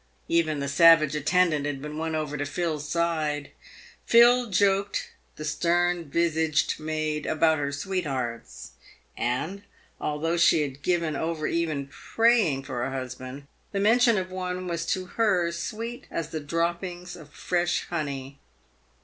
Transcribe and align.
Even 0.27 0.57
the 0.59 0.67
savage 0.67 1.15
attendant 1.15 1.67
had 1.67 1.79
been 1.79 1.95
won 1.95 2.15
over 2.15 2.35
to 2.35 2.43
Phil's 2.43 2.89
side. 2.89 3.51
Phil 4.03 4.49
joked 4.49 5.11
the 5.35 5.45
stern 5.45 6.05
visaged 6.09 6.79
maid 6.79 7.27
about 7.27 7.59
her 7.59 7.71
sweethearts, 7.71 8.71
and, 9.15 9.61
although 9.99 10.37
she 10.37 10.63
had 10.63 10.81
given 10.81 11.15
over 11.15 11.45
even 11.45 11.85
praying 11.85 12.63
for 12.63 12.83
a 12.83 12.89
husband, 12.89 13.45
the 13.73 13.79
mention 13.79 14.17
of 14.17 14.31
one 14.31 14.55
w 14.67 14.69
r 14.69 14.73
as 14.73 14.87
to 14.87 15.05
her 15.05 15.51
sweet 15.51 16.07
as 16.09 16.29
the 16.29 16.39
drop 16.39 16.81
pings 16.81 17.15
of 17.15 17.29
fresh 17.31 17.85
honey. 17.89 18.39